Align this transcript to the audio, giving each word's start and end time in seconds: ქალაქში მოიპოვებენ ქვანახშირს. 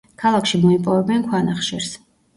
ქალაქში 0.21 0.59
მოიპოვებენ 0.63 1.27
ქვანახშირს. 1.29 1.93